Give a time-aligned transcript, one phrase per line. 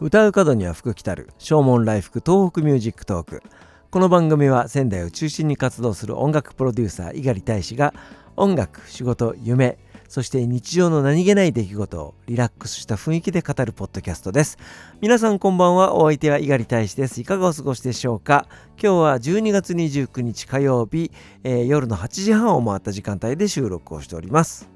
[0.00, 3.42] 唱う門には福来たる唱門来福 TOHOKU MUSIC TALK。
[3.90, 7.94] この番組は仙台を中心に活動する音楽プロデューサー猪狩大使が
[8.36, 9.78] 音楽仕事夢
[10.08, 14.58] そして日常の何気ない出来事をリラックスした雰囲気で語るポッドキャストです。
[15.00, 17.20] 皆さんこんばんはお相手は猪狩大使です。
[17.20, 18.48] いかがお過ごしでしょうか？
[18.82, 21.12] 今日は12月29日火曜日、
[21.44, 24.73] えー、夜の8時半を回った時間帯で収録をしております。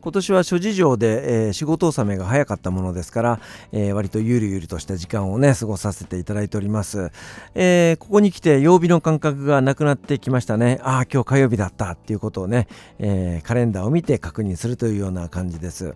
[0.00, 3.40] 今年は諸事情で、えー、仕事納めが早かったものですから、
[3.72, 7.10] えー、割とゆるゆるとした時間をね過ごさせていただいております、
[7.54, 10.80] えー、ここに来て曜日の感覚がなくなってきましたね。
[10.82, 12.66] ああ今日火曜日だったっていうことをね、
[12.98, 15.94] えカレンダーを見て確認するというような感じです、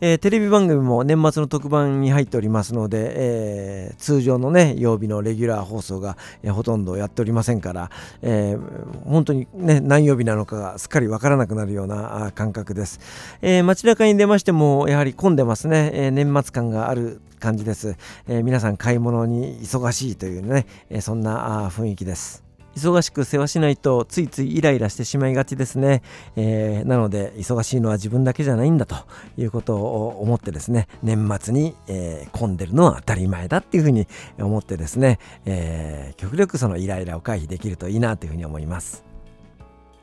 [0.00, 7.90] えテレビ番組も年末の特番に入っておりますので、え通常のね曜日のレギュラー放送が、えほとんどやっておりませんから、
[8.22, 8.56] え
[9.04, 13.00] 本当にね何曜日なのかがすっかりわからなくなるような感覚です、
[13.42, 17.96] えー、街中に出ましてもやはり混んでますね、えー、年末感がある感じです、
[18.28, 22.46] えー、皆さん買い物に忙しいというね、えそんな雰囲気です。
[22.76, 26.02] 忙しく世話しないとついついイライラしてしまいがちですね、
[26.36, 28.96] えー、なので忙しいのは自分だけじゃないんだと
[29.38, 34.06] いうことを思ってですね年末に、えー、混んでるのは当たり前だっていうふうに
[34.38, 39.05] 思ってですね、えー、極力そのイライラを回避できるといいなというふうに思います。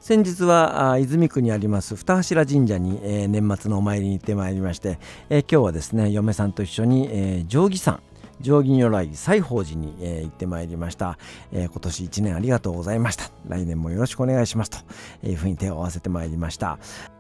[0.04, 8.02] 先日は泉区にあります二柱神社に、えー、年末のお参りに行ってまいりまして、えー、今日はですね嫁さんと一緒に、えー、定規山
[8.44, 11.18] 定規如来西宝寺に、えー、行ってまいりました、
[11.52, 13.32] えー、今年1年ありがとうございました。
[13.48, 14.78] 来年もよろしくお願いしますと。
[15.24, 16.78] いうふうに手を合わせてまいりました。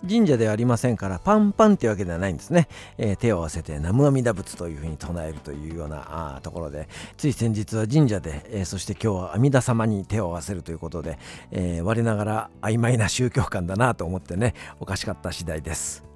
[0.07, 6.87] 神社ではありませんからパンパンってわけではないんですね、えー、手を合わせて南無阿弥陀仏というふうに唱えるというようなあところで。
[7.17, 11.17] つい先日は神社で、えそして今日は阿弥陀様に手を合わせるということで、
[11.51, 16.12] え我ながら曖昧な宗教観だなと思ってねおかしかった次第です。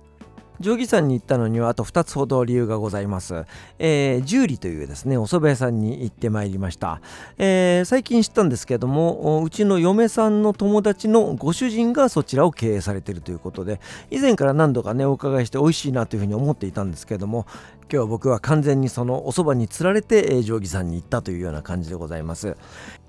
[0.62, 3.46] 定義山に行ったのにはあと2つほど理由がございます。
[3.80, 7.02] えー、十里というですね、お蕎麦屋さんに行ってまいりました。
[7.38, 13.80] えー、最近知ったんですけども、うちの嫁さんの友達のご主人がそちらを経営されているということで、
[14.10, 17.46] 以前から何度かね、お伺いして美味しいなというふうに思っていたんですけども、
[17.92, 22.58] 今日僕は完全にそのお蕎麦につられて定規山に行ったというような感じでございます。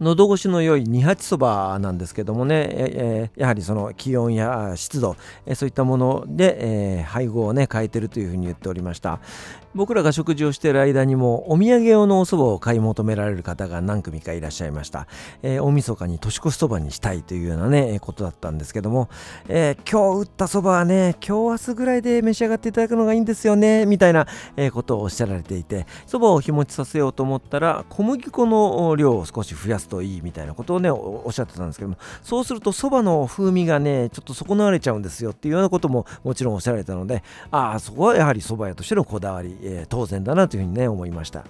[0.00, 9.18] 喉越しの良い二八そばなんですけどもね、えー、やはりその気温や湿度、えー、そういったもので、えー、配合をね変えてるというふうに言っておりました。
[9.74, 15.06] 僕らが食事をしている間にもお土産用のお蕎麦を買い求められる方が何組かいらっしゃいました、
[15.42, 19.08] えー、大晦日に年越しそばにしたいというようなねことだったんですけども、
[19.46, 41.44] えー、今日打ったそばはね今日明日ぐらいで召し上がっていただくのがいいんですよねみたいな、えー、ことをおっしゃられていてそばを日持ちさせようと思ったら小麦粉の量を少し増やすといいみたいなことをねおっしゃってたんですけどもそうするとそばの風味がねちょっと損なわれちゃうんですよっていうようなことももちろんおっしゃられたのでああそこはやはりそば屋としてのこだわりえー、当然だなというふうにね思いました。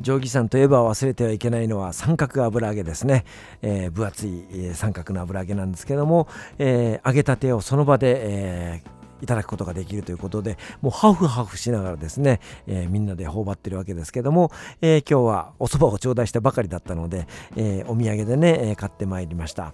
[0.00, 3.24] 定規山といえば忘れてはいけないのは三角油揚げですね、
[3.60, 6.28] えー、分厚い、え、三角の油揚げなんですけども、
[6.58, 8.82] えー、揚げたてをその場で、え
[9.22, 14.50] いただくことができるということでもうハフハフしながらですね、えー、みんなで頬張ってるわけですけども、
[14.80, 19.72] えー、今日はお蕎麦を頂戴したばかりだったので、えー、お土産でね、え買ってまいりました。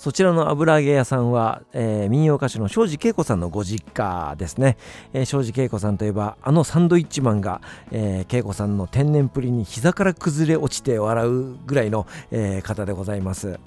[0.00, 4.78] そちらの油揚げ屋さんは、えー、民謡歌手の庄司恵子さんのご実家ですね、
[5.12, 13.60] えー、庄司恵子さんといえばあのサンドイッチマンが、えー、恵子さんの天然プリに膝から崩れ落ちて笑うぐらいの、えー、方でございます。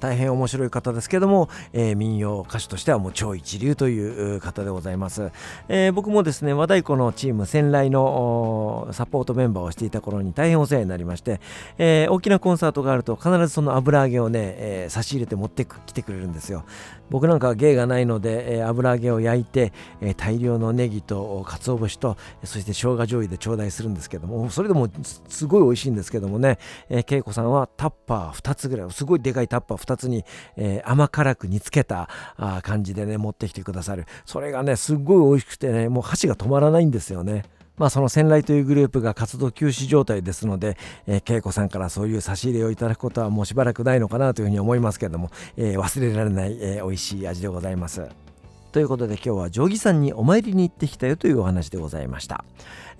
[0.00, 5.30] 大変面白い方ですけども、えー、民謡歌手としてはもう超一流という方でございます、
[5.68, 11.40] えー、僕もですね和太鼓のチーム先来のサポートメンバーをしていた頃に大変お世話になりまして、
[11.78, 16.64] えー、大きなコンサートがあると必ずその油揚げをね、え差し入れて持ってきてくれるんですよ。
[17.10, 24.88] 僕なんかは芸がないので、え油揚げを焼いて、え大量のネギと鰹節とそして生姜醤油で頂戴するんですけどもそれでも
[25.28, 30.24] すごい美味しいんですけどもね、え恵子さんはタッパー2つぐらいすごいでかいタッパー2つに、
[30.56, 37.44] えー、甘辛く煮つけたあ感じでね持ってきてくださるそれがねすっごい美味しくてねもう箸が止まらないんですよね。
[37.80, 40.76] まあ、その仙来というグループが活動休止状態ですので、
[41.06, 48.29] えー、恵子さんからそういう差し入れをいただくことはもうしばらくないのかなというふうに思いますけれども、えー、忘れられない、えー、美味しい味でございます。
[48.70, 52.44] ということで今日は定規山にお参りに行ってきたよというお話でございました。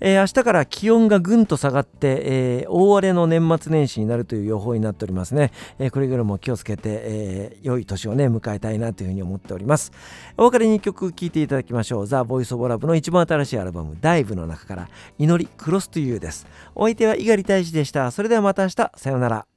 [0.03, 5.51] えー、明日から気温がぐんと下がって、えー、大荒れの年末年始になるという予報になっておりますね。
[5.79, 9.91] えー、くれぐれも気をつけて、えー、良い年をね、迎えたいなというふうに思っております。
[10.37, 12.07] お別れに曲聴いていただきましょう。
[12.07, 14.89] ザ・ボイス・オブ・ラブの一番新しいアルバム、ダイブの中から、
[15.19, 16.47] 祈り、クロストゥユーです。
[16.73, 18.09] お相手は猪狩大使でした。
[18.09, 19.50] それではまた明日、さようなら。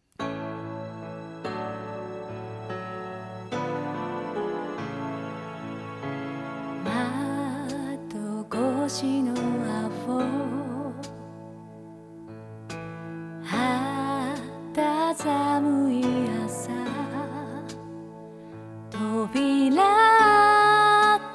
[19.35, 19.43] 開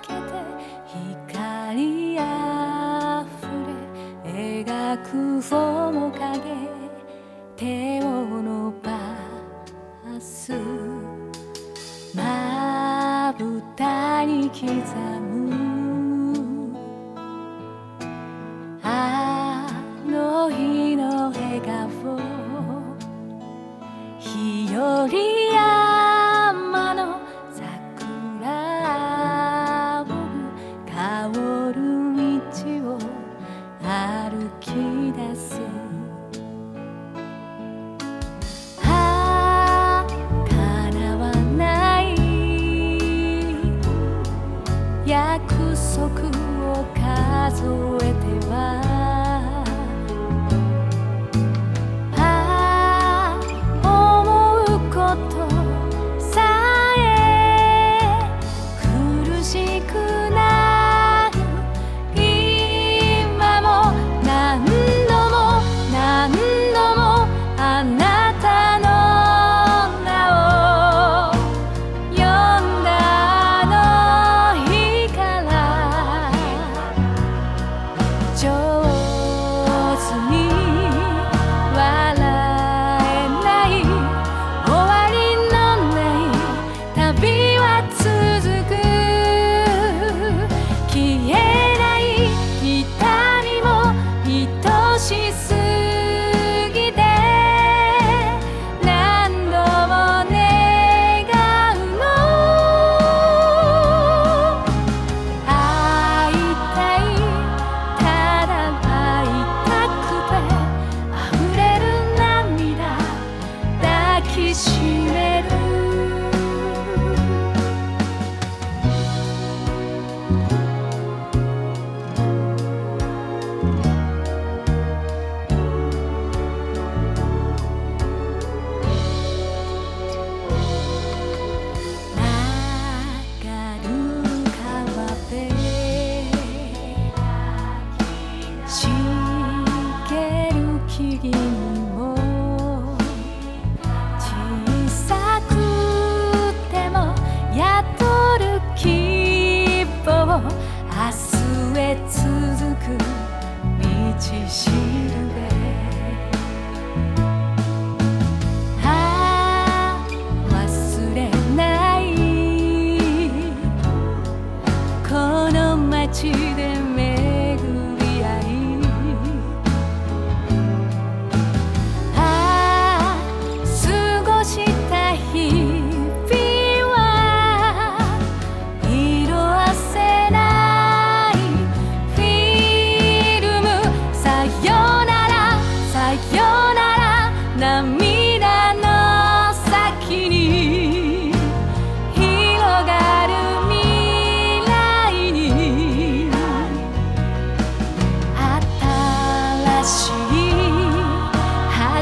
[0.02, 0.32] けて
[1.28, 3.44] 光あふ
[4.24, 5.42] れ描く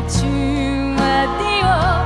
[0.08, 0.24] 中
[0.96, 1.97] までを